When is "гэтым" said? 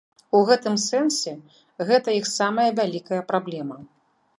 0.51-0.79